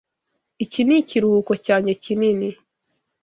Iki 0.63 0.79
nikiruhuko 0.83 1.51
cyanjye 1.65 1.91
kinini. 2.03 2.49